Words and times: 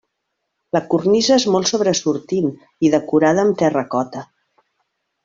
La 0.77 0.79
cornisa 0.93 1.35
és 1.41 1.45
molt 1.55 1.69
sobresortint 1.73 2.49
i 2.89 2.93
decorada 2.97 3.45
amb 3.47 3.61
terracota. 3.63 4.25